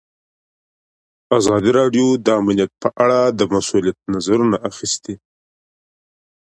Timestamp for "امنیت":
2.41-2.71